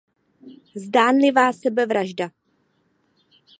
[0.75, 2.27] Zdánlivá sebevražda.